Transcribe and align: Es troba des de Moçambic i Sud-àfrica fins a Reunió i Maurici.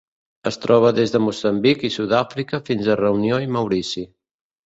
Es 0.51 0.55
troba 0.61 0.89
des 0.99 1.13
de 1.15 1.19
Moçambic 1.25 1.85
i 1.89 1.91
Sud-àfrica 1.97 2.61
fins 2.71 2.89
a 2.89 2.97
Reunió 3.03 3.39
i 3.47 3.51
Maurici. 3.59 4.07